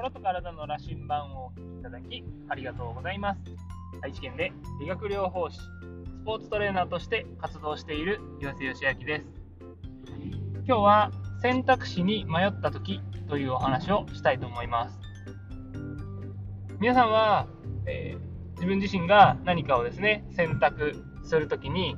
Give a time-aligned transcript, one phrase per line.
[0.00, 3.40] 心と体の羅針盤をお聞きいただきありがとうございます。
[4.00, 4.50] 愛知県で
[4.80, 5.62] 理学療法士ス
[6.24, 9.26] ポーツトレーナーとして活動している岩瀬義明です。
[10.66, 11.10] 今日は
[11.42, 14.98] 選択肢に迷った時というお話をしたいと思います。
[16.78, 17.46] 皆さんは、
[17.84, 20.94] えー、自分自身が何かをですね選択
[21.24, 21.94] する時に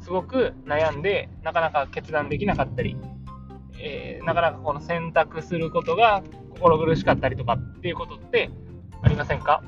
[0.00, 2.96] すごく悩んでなかなか決断できなかったり、
[3.78, 6.22] えー、なかなかこの選択することが
[6.56, 8.50] 心苦しかったりとかっていうことって
[9.02, 9.62] ありませんか？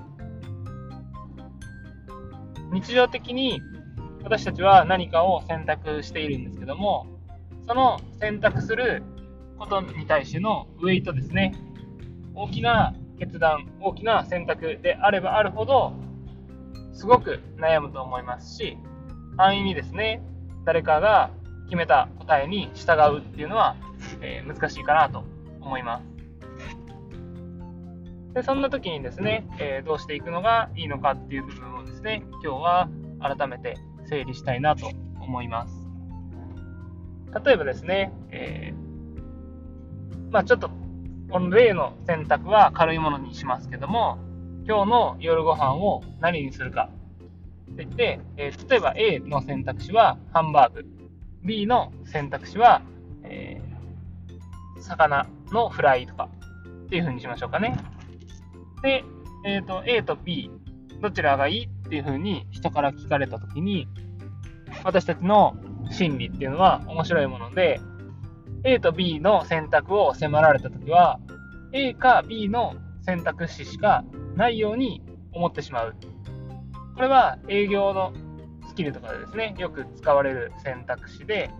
[2.72, 3.60] 日常的に
[4.24, 7.06] 私たちは何かを選択しているんですけども
[7.66, 9.02] その選択する
[9.58, 11.54] ことに対してのウェイトですね
[12.34, 15.92] 大きな決断大きな選択であればあるほど
[16.92, 18.76] すごく悩むと思いますし
[19.38, 20.20] 安易にですね、
[20.64, 21.30] 誰かが
[21.66, 23.76] 決めた答えに従うっていうのは、
[24.20, 25.22] えー、難しいかなと
[25.60, 26.17] 思います。
[28.34, 32.88] でそんな時にですね、えー、どうしていくのがいいのかっていう部分をですね、今日は
[33.20, 34.90] 改めて整理したいなと
[35.20, 35.88] 思います。
[37.44, 40.70] 例えばですね、えー、まあちょっと、
[41.30, 44.18] この例の選択は軽いものにしますけども、
[44.66, 46.90] 今日の夜ご飯を何にするか
[47.72, 50.86] って言って、えー、例えば A の選択肢はハンバーグ、
[51.44, 52.82] B の選択肢は、
[53.24, 56.28] えー、魚のフライとか
[56.86, 57.76] っていう風にしましょうかね。
[58.82, 59.04] で、
[59.44, 60.50] えーと、A と B、
[61.00, 63.88] どちらがいいっていう風に人から聞かれたときに、
[64.84, 65.56] 私たちの
[65.90, 67.80] 心理っていうのは面白いもので、
[68.64, 71.20] A と B の選択を迫られたときは、
[71.72, 74.04] A か B の選択肢しか
[74.34, 75.94] ないように思ってしまう。
[76.94, 78.12] これは営業の
[78.66, 81.50] スキルとかでですね、よく使われる選択肢で、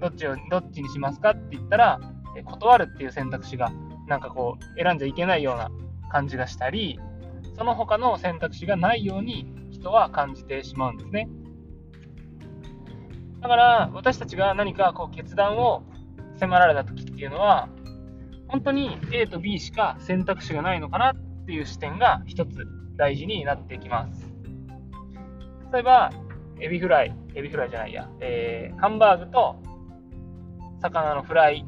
[0.00, 2.00] どっちを、どっちにしますかって言ったら、
[2.44, 3.72] 断るっていう選択肢が、
[4.06, 5.70] なんかこう、選んじゃいけないような
[6.14, 7.00] 感じがしたり、
[7.58, 11.28] その他の選択肢がないように人は感じてしまうんですね。
[13.40, 15.82] だから、私たちが何かこう決断を
[16.38, 17.68] 迫られた時っていうのは、
[18.46, 22.64] 本当に A と B しか選択肢がないのかなっていう視点が一つ
[22.96, 24.32] 大事になってきます。
[25.72, 26.12] 例えば、
[26.60, 29.56] エビフライ、エビフライじゃないや、えー、ハンバーグと
[30.80, 31.66] 魚のフライ、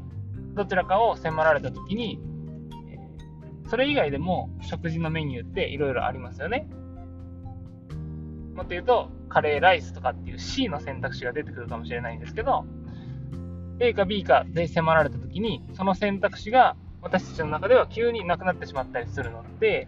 [0.53, 2.21] どちらかを迫られたときに、
[3.67, 6.67] それ以外でも食事のメニューっていろいろありますよね。
[8.55, 12.65] もっと言うと、カレーライスとかっていう C の選択肢が出てくるかもしれないんですけど、
[13.79, 19.87] A か B かで迫られたときに、その選択肢が私たちの中では急になくなってしまったりするので、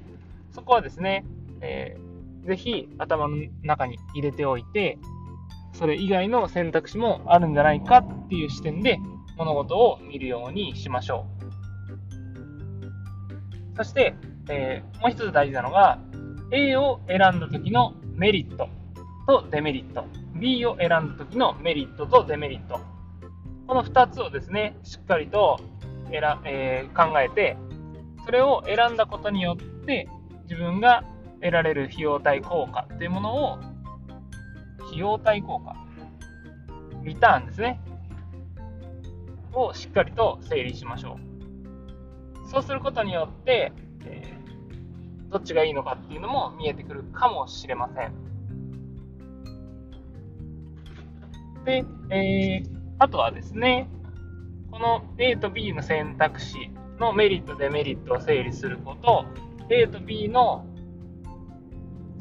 [0.52, 1.26] そこはですね、
[1.62, 2.10] えー
[2.46, 4.98] ぜひ頭の中に入れておいて、
[5.74, 9.00] それ以外の選択肢もあるんじゃないかっていう視点で
[9.38, 11.49] 物事を見るようにしましょう。
[13.76, 14.16] そして、
[14.50, 16.00] えー、もう一つ大事なのが、
[16.52, 18.68] A を選んだ時のメリット
[19.28, 22.80] とデメリット、B を選んだ時のメリットとデメリット、
[23.68, 25.60] この2つをですね、しっかりと
[26.10, 27.56] 選、えー、考えて、
[28.26, 30.10] それを選んだことによって
[30.44, 31.04] 自分が
[31.42, 33.60] 得られる費用対効果っていうものを、
[34.88, 35.76] 費用対効果、
[37.04, 37.80] リターンですね、
[39.54, 41.29] をしっかりと整理しましょう。
[42.50, 43.72] そうすることによって、
[44.06, 48.12] えー、どっちがいいのかっていうのも見えてくるかもしれません。
[51.64, 53.88] で、えー、あとはですね、
[54.72, 59.26] この A と B の選択肢のメリット、デメリットを整理すること、
[59.70, 60.66] A と B の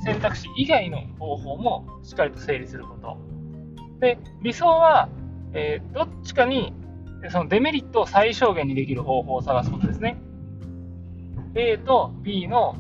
[0.05, 3.17] 選択肢以外の方法もしっかりと整理すること。
[4.01, 5.09] で、理想は、
[5.55, 6.75] えー、どっちかに
[7.23, 10.17] でそのデメリットを最小限にできる方法を探すことですね。
[11.55, 12.77] A と B の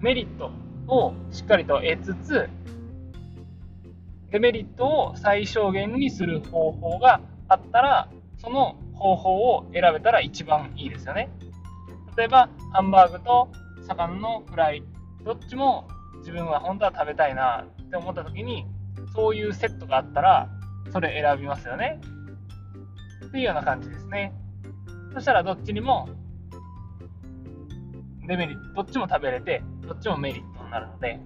[0.00, 0.50] メリット
[0.88, 2.48] をしっかりと得つつ、
[4.30, 8.08] デメリットを最小限にする方法があったら、
[8.38, 11.30] その方法を選べたら一番いいですよね。
[12.16, 13.48] 例えば、ハンバーグと
[13.86, 14.82] 魚のフライ、
[15.24, 15.88] どっちも
[16.20, 18.66] 自分は本当は食べたいなって思った時に
[19.14, 20.48] そういうセットがあったら
[20.92, 22.00] それ選びますよね
[23.30, 24.32] っていうような感じですね。
[25.14, 26.08] そしたらどっちにも
[28.26, 31.20] デメリットどっちも食べれてどっちもメリットになるので。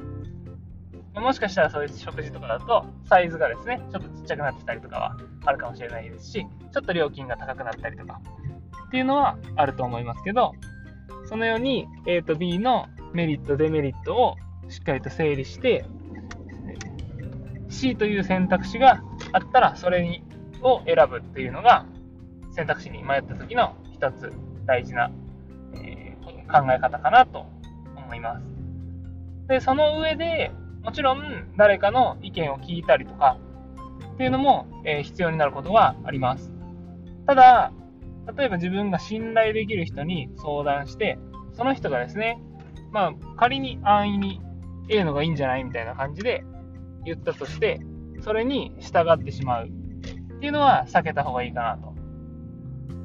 [1.14, 8.20] もしかしたらそういう食事とかだとサイズがですねちょっとちっちゃくなってたりとかはあるかもしれないですしちょっと料金が高くなったりとか。
[8.88, 10.54] っていうのはあると思いますけど
[11.26, 14.36] そのように A と B のメリットデメリットを
[14.68, 15.84] しっかりと整理して、
[17.68, 19.02] C という選択肢が
[19.32, 20.22] あったら、それ
[20.62, 21.86] を選ぶっていうのが、
[22.54, 24.32] 選択肢に迷った時の一つ
[24.66, 25.10] 大事な、
[25.74, 26.16] え
[26.50, 27.46] 考え方かなと
[27.96, 28.44] 思います。
[29.48, 30.52] で、その上で、
[30.82, 33.38] もちろん誰かの意見を聞いたりとか
[34.14, 36.52] っていうのも、えー、必要になることがあります。
[37.26, 37.72] ただ、
[38.36, 41.18] 例えば自分が信頼できる人に相談して、
[41.54, 42.40] その人がですね、
[42.92, 44.40] まあ仮に安易に
[44.88, 46.44] A のがいいんじゃないみたいな感じで
[47.04, 47.80] 言ったとして、
[48.20, 49.70] それに従ってしまうっ
[50.40, 51.93] ていうのは避けた方がいいかなと。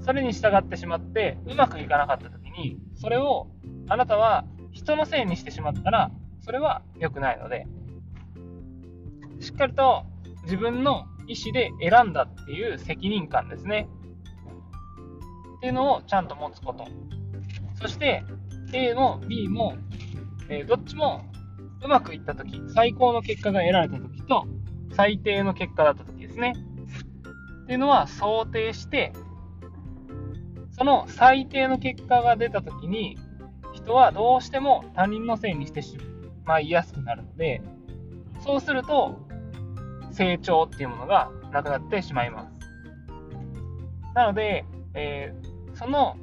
[0.10, 3.46] それに従ってしまって、うまくいかなかった時に、それを
[3.88, 6.10] あなたは人のせいにしてしまったら、
[6.42, 7.68] それは良くないので、
[9.40, 10.08] しっかりと
[10.46, 13.88] 自分の意思で選んだっていう責任感ですね。
[15.58, 16.88] っていうのをちゃんと持つこと。
[17.80, 18.24] そして、
[18.74, 19.76] A も B も、
[20.50, 21.22] えー、どっちも
[21.84, 24.48] うまくいったとき、最高の結果が得られたときと、
[24.94, 26.56] 最低の結果だったときですね。
[27.64, 29.14] っていうのは想定して、
[30.80, 33.18] その最低の結果が出たときに、
[33.74, 35.98] 人はどうしても他人のせいにしてし
[36.46, 37.62] まいやすくなるので、
[38.40, 39.20] そうすると、
[40.12, 42.54] 成長っていうものがなくなってしまいます。
[44.16, 46.16] なので、えー、その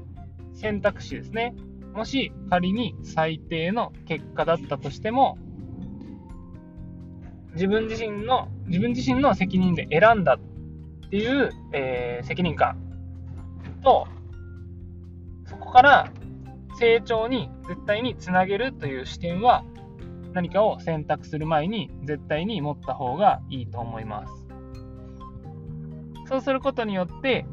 [0.54, 1.54] 選択肢ですね。
[1.92, 5.36] もし仮に最低の結果だったとしても、
[7.52, 12.78] 自分自身の、自分自身の責任で選んだっていう、えー、責任感
[13.82, 14.08] と、
[15.66, 16.12] こから
[16.78, 19.64] 成長に絶対につなげるという視点は
[20.32, 24.32] 何かを選択する前に絶対に持った方がいいと思います。
[26.28, 27.46] そうすることによって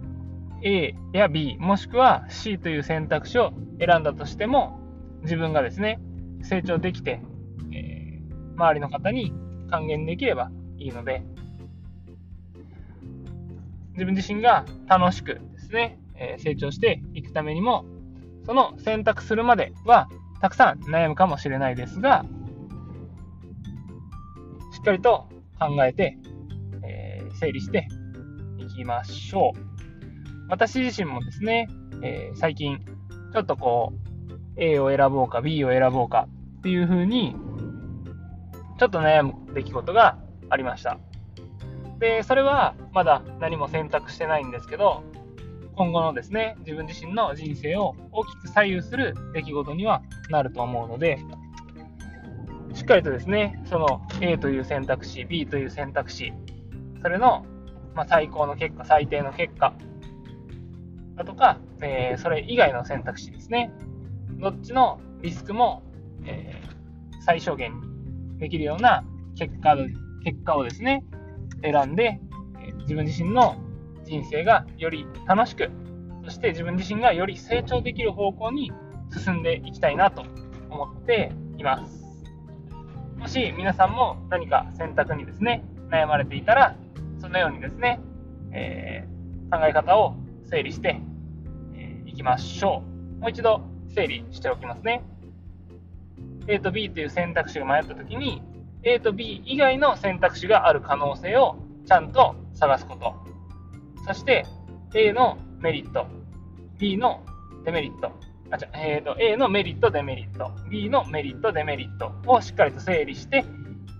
[0.63, 4.79] A や B もしくは C という選択肢を選んだとしても
[5.23, 5.99] 自分がですね
[6.41, 7.21] 成長できて、
[7.73, 9.33] えー、周りの方に
[9.69, 11.23] 還元できればいいので
[13.93, 17.85] 自分自身が楽しくですね、え成長していくためにも
[18.45, 20.09] その選択するまでは
[20.41, 22.25] たくさん悩むかもしれないですが
[24.73, 25.29] しっかりと
[25.59, 26.17] 考えて、
[26.83, 27.87] えー、整理して
[28.57, 29.73] いきましょう。
[30.49, 31.67] 私自身もですね、
[32.01, 32.79] えー、最近、
[33.31, 36.27] ちょっとこう、A を選ぼうか B を選ぼうか
[36.59, 37.35] っていう風に、
[38.79, 40.17] ちょっと悩む出来事が
[40.49, 40.97] ありました。
[41.99, 45.03] で、それはまだ何も選択してないんですけど、
[45.75, 51.19] 今後のですね、自分自身の人生を大きく左右する出来事にはなると思うので、
[52.73, 56.33] しっかりとですね、その A という選択肢、B という選択肢、
[57.01, 57.45] それの、
[57.95, 59.73] ま、最高の結果、最低の結果
[61.15, 63.71] だとか、えー、それ以外の選択肢ですね。
[64.39, 65.83] どっちのリスクも、
[66.25, 69.03] えー、最小限にできるような
[69.37, 69.75] 結果
[70.23, 71.03] 結果をですね、
[71.63, 72.19] 選んで、
[72.81, 73.55] 自分自身の
[74.03, 75.69] 人生がより楽しく、
[76.23, 78.71] そして自分自身がより成長できる方向に
[79.11, 80.23] 進んでいきたいなと
[80.69, 82.03] 思っています。
[83.17, 86.75] もし皆さんも何か選択にですね、悩まれていたら、
[87.19, 87.99] そのようにですね、
[88.51, 90.15] えー、考え方を
[90.49, 90.95] 整理してい、
[91.75, 92.83] えー、きましょ
[93.17, 93.21] う。
[93.21, 93.61] もう一度
[93.93, 95.03] 整理しておきますね。
[96.47, 98.41] A と B という選択肢が迷った時に、
[98.83, 101.55] A と B 以外の選択肢がある可能性を
[101.85, 103.32] ちゃんと探すこと。
[104.05, 104.45] そして
[104.93, 106.07] A のメリット、
[106.77, 107.23] B の
[107.65, 108.11] デメリット、
[108.51, 112.11] あ、じゃえーと、A のメリット、デメリット、B のメリット、デメリット。
[112.27, 113.45] をしっかりと整理して、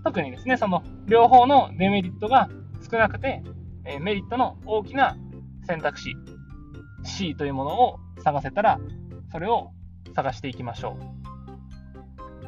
[0.04, 2.48] 特にですね、その両方のデメリットが
[2.88, 3.42] 少なくて、
[3.84, 5.16] え、メリットの大きな
[5.66, 6.14] 選択肢、
[7.02, 8.78] C というものを探せたら、
[9.32, 9.72] それを
[10.14, 10.96] 探していきましょ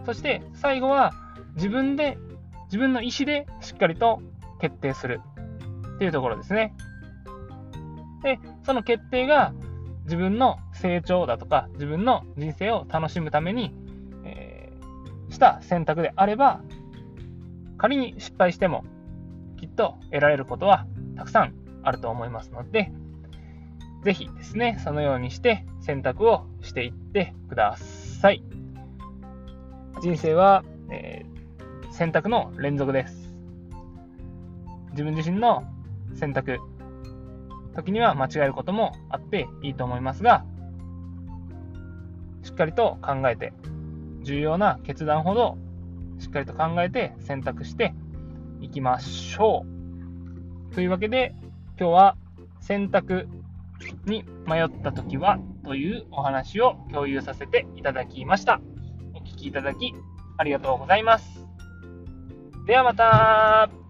[0.03, 0.07] う。
[0.07, 1.13] そして最後は
[1.57, 2.19] 自分で、
[2.67, 4.21] 自分の意思でしっかりと
[4.61, 5.21] 決定する。
[5.97, 6.75] っていうところですね。
[8.23, 9.53] で、その決定が
[10.05, 13.75] 自分の成長だとか、自分の人生を楽しむために、
[14.25, 16.61] えー、した選択であれば、
[17.79, 18.85] 仮に失敗しても、
[19.59, 22.93] きっと得られることはたくさんあると思いますので、
[24.05, 28.43] ぜひですね、そのようにして選択をしていってください。
[30.01, 33.35] 人生は、えー、選択の連続です。
[34.91, 35.65] 自分自身の
[36.15, 36.59] 選択、
[37.77, 40.45] 時には間違えることもあっていいと思いますが、
[42.43, 43.53] しっかりと考えて、
[44.23, 45.57] 重要な決断ほど
[46.19, 47.95] しっかりと考えて選択して
[48.61, 49.65] いきましょ
[50.71, 50.75] う。
[50.75, 51.35] というわけで、
[51.79, 52.17] 今日は
[52.61, 53.29] 選択
[54.07, 58.61] に迷った時はというお話を共有させていただきました。
[59.15, 59.95] お聴きいただき
[60.39, 61.47] ありがとうございます。
[62.67, 63.86] ではまた